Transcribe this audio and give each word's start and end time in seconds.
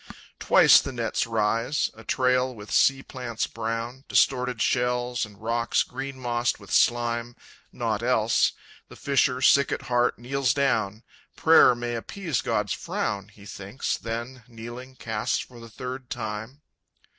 Twice 0.39 0.81
the 0.81 0.91
nets 0.91 1.27
rise, 1.27 1.91
a 1.93 2.03
trail 2.03 2.55
with 2.55 2.71
sea 2.71 3.03
plants 3.03 3.45
brown, 3.45 4.03
Distorted 4.07 4.59
shells, 4.59 5.27
and 5.27 5.39
rocks 5.39 5.83
green 5.83 6.19
mossed 6.19 6.59
with 6.59 6.71
slime, 6.71 7.35
Nought 7.71 8.01
else. 8.01 8.53
The 8.89 8.95
fisher, 8.95 9.43
sick 9.43 9.71
at 9.71 9.83
heart, 9.83 10.17
kneels 10.17 10.55
down; 10.55 11.03
"Prayer 11.35 11.75
may 11.75 11.93
appease 11.93 12.41
God's 12.41 12.73
frown," 12.73 13.27
He 13.27 13.45
thinks, 13.45 13.95
then, 13.95 14.41
kneeling, 14.47 14.95
casts 14.95 15.37
for 15.37 15.59
the 15.59 15.69
third 15.69 16.09
time. 16.09 16.61